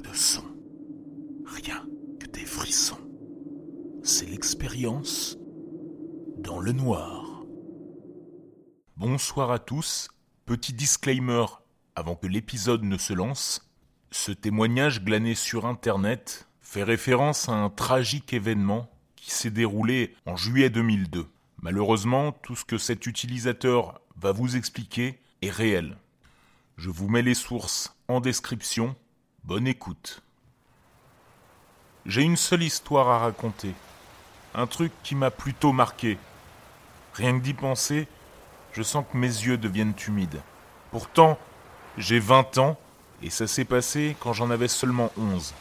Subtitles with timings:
[0.00, 0.42] De son.
[1.44, 1.86] Rien
[2.18, 2.98] que des frissons.
[4.02, 5.36] C'est l'expérience
[6.38, 7.44] dans le noir.
[8.96, 10.08] Bonsoir à tous.
[10.46, 11.44] Petit disclaimer
[11.94, 13.70] avant que l'épisode ne se lance.
[14.10, 20.36] Ce témoignage glané sur Internet fait référence à un tragique événement qui s'est déroulé en
[20.36, 21.28] juillet 2002.
[21.60, 25.98] Malheureusement, tout ce que cet utilisateur va vous expliquer est réel.
[26.78, 28.96] Je vous mets les sources en description.
[29.44, 30.22] Bonne écoute.
[32.06, 33.74] J'ai une seule histoire à raconter.
[34.54, 36.16] Un truc qui m'a plutôt marqué.
[37.14, 38.06] Rien que d'y penser,
[38.72, 40.40] je sens que mes yeux deviennent humides.
[40.92, 41.40] Pourtant,
[41.98, 42.78] j'ai 20 ans
[43.20, 45.54] et ça s'est passé quand j'en avais seulement 11.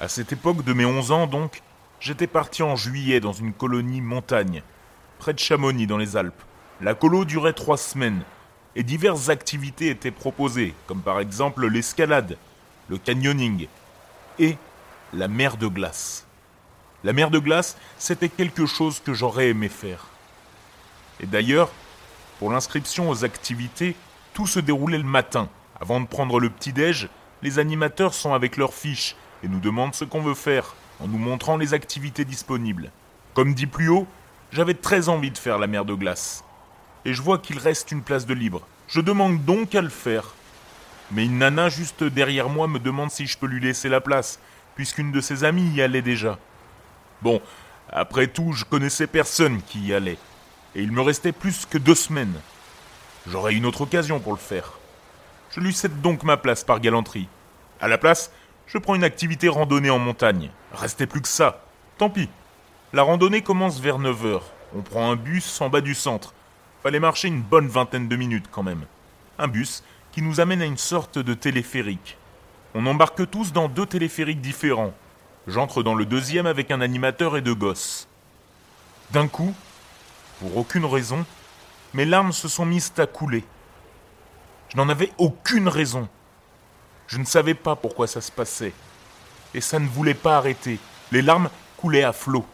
[0.00, 1.62] À cette époque de mes 11 ans, donc,
[2.00, 4.60] j'étais parti en juillet dans une colonie montagne,
[5.20, 6.42] près de Chamonix dans les Alpes.
[6.80, 8.24] La colo durait trois semaines
[8.74, 12.36] et diverses activités étaient proposées, comme par exemple l'escalade,
[12.88, 13.68] le canyoning
[14.38, 14.56] et
[15.12, 16.26] la mer de glace.
[17.04, 20.06] La mer de glace, c'était quelque chose que j'aurais aimé faire.
[21.20, 21.70] Et d'ailleurs,
[22.38, 23.96] pour l'inscription aux activités,
[24.34, 25.48] tout se déroulait le matin.
[25.80, 27.08] Avant de prendre le petit-déj,
[27.42, 31.18] les animateurs sont avec leurs fiches et nous demandent ce qu'on veut faire, en nous
[31.18, 32.90] montrant les activités disponibles.
[33.34, 34.06] Comme dit plus haut,
[34.52, 36.44] j'avais très envie de faire la mer de glace.
[37.04, 38.62] Et je vois qu'il reste une place de libre.
[38.86, 40.34] Je demande donc à le faire.
[41.12, 44.40] Mais une nana juste derrière moi me demande si je peux lui laisser la place,
[44.74, 46.38] puisqu'une de ses amies y allait déjà.
[47.20, 47.40] Bon,
[47.90, 50.18] après tout, je connaissais personne qui y allait,
[50.74, 52.40] et il me restait plus que deux semaines.
[53.26, 54.72] J'aurai une autre occasion pour le faire.
[55.50, 57.28] Je lui cède donc ma place par galanterie.
[57.80, 58.32] À la place,
[58.66, 60.50] je prends une activité randonnée en montagne.
[60.72, 61.62] Restait plus que ça.
[61.98, 62.30] Tant pis.
[62.94, 64.40] La randonnée commence vers 9h.
[64.74, 66.32] On prend un bus en bas du centre.
[66.82, 68.86] Fallait marcher une bonne vingtaine de minutes quand même.
[69.38, 72.18] Un bus qui nous amène à une sorte de téléphérique.
[72.74, 74.92] On embarque tous dans deux téléphériques différents.
[75.46, 78.06] J'entre dans le deuxième avec un animateur et deux gosses.
[79.10, 79.54] D'un coup,
[80.38, 81.24] pour aucune raison,
[81.94, 83.44] mes larmes se sont mises à couler.
[84.68, 86.08] Je n'en avais aucune raison.
[87.06, 88.72] Je ne savais pas pourquoi ça se passait.
[89.54, 90.78] Et ça ne voulait pas arrêter.
[91.10, 92.46] Les larmes coulaient à flot.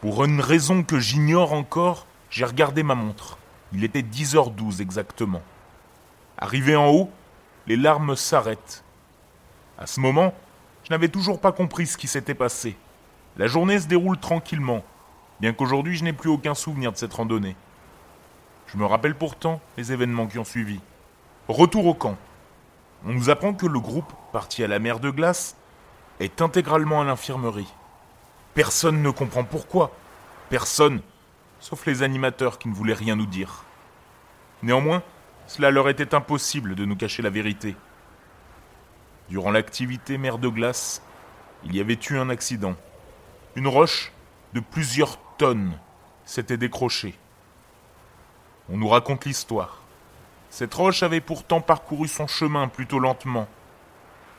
[0.00, 3.38] Pour une raison que j'ignore encore, j'ai regardé ma montre.
[3.72, 5.42] Il était 10h12 exactement.
[6.38, 7.10] Arrivé en haut,
[7.66, 8.84] les larmes s'arrêtent.
[9.78, 10.34] À ce moment,
[10.84, 12.76] je n'avais toujours pas compris ce qui s'était passé.
[13.36, 14.82] La journée se déroule tranquillement,
[15.40, 17.56] bien qu'aujourd'hui je n'ai plus aucun souvenir de cette randonnée.
[18.66, 20.80] Je me rappelle pourtant les événements qui ont suivi.
[21.48, 22.16] Retour au camp.
[23.06, 25.56] On nous apprend que le groupe, parti à la mer de glace,
[26.18, 27.72] est intégralement à l'infirmerie.
[28.54, 29.92] Personne ne comprend pourquoi.
[30.48, 31.00] Personne,
[31.60, 33.64] sauf les animateurs qui ne voulaient rien nous dire.
[34.62, 35.02] Néanmoins,
[35.46, 37.76] cela leur était impossible de nous cacher la vérité.
[39.28, 41.02] Durant l'activité mer de glace,
[41.64, 42.76] il y avait eu un accident.
[43.54, 44.12] Une roche
[44.54, 45.78] de plusieurs tonnes
[46.24, 47.14] s'était décrochée.
[48.68, 49.82] On nous raconte l'histoire.
[50.50, 53.48] Cette roche avait pourtant parcouru son chemin plutôt lentement,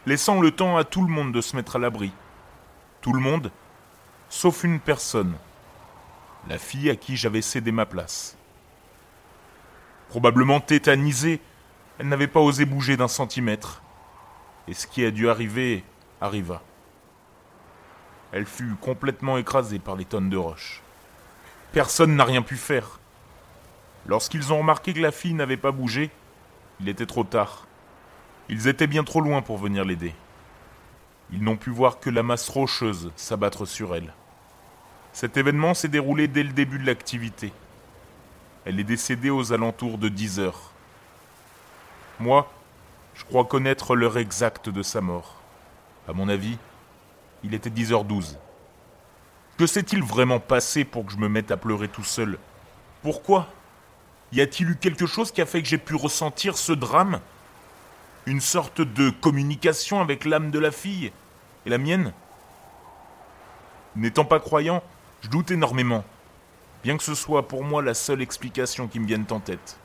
[0.06, 2.12] laissant le temps à tout le monde de se mettre à l'abri.
[3.02, 3.52] Tout le monde,
[4.30, 5.36] sauf une personne,
[6.48, 8.37] la fille à qui j'avais cédé ma place.
[10.10, 11.42] Probablement tétanisée,
[12.00, 13.82] elle n'avait pas osé bouger d'un centimètre.
[14.68, 15.84] Et ce qui a dû arriver
[16.22, 16.62] arriva.
[18.32, 20.82] Elle fut complètement écrasée par les tonnes de roches.
[21.72, 23.00] Personne n'a rien pu faire.
[24.06, 26.10] Lorsqu'ils ont remarqué que la fille n'avait pas bougé,
[26.80, 27.68] il était trop tard.
[28.50, 30.14] Ils étaient bien trop loin pour venir l'aider.
[31.32, 34.14] Ils n'ont pu voir que la masse rocheuse s'abattre sur elle.
[35.12, 37.52] Cet événement s'est déroulé dès le début de l'activité.
[38.68, 40.74] Elle est décédée aux alentours de 10 heures.
[42.20, 42.52] Moi,
[43.16, 45.36] je crois connaître l'heure exacte de sa mort.
[46.06, 46.58] À mon avis,
[47.46, 48.36] il était 10h12.
[49.58, 52.38] Que s'est-il vraiment passé pour que je me mette à pleurer tout seul?
[53.04, 53.48] Pourquoi?
[54.34, 57.22] Y a-t-il eu quelque chose qui a fait que j'ai pu ressentir ce drame?
[58.26, 61.14] Une sorte de communication avec l'âme de la fille
[61.66, 62.12] et la mienne?
[63.96, 64.84] N'étant pas croyant,
[65.22, 66.04] je doute énormément,
[66.84, 69.78] bien que ce soit pour moi la seule explication qui me vienne en tête.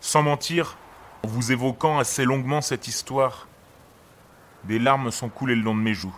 [0.00, 0.76] Sans mentir,
[1.24, 3.48] en vous évoquant assez longuement cette histoire,
[4.64, 6.16] des larmes sont coulées le long de mes joues.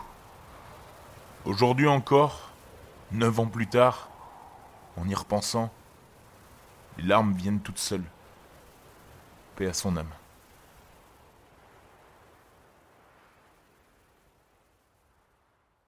[1.44, 2.50] Aujourd'hui encore,
[3.12, 4.10] neuf ans plus tard,
[4.96, 5.70] en y repensant,
[6.98, 8.04] les larmes viennent toutes seules.
[9.56, 10.18] Paix à son âme.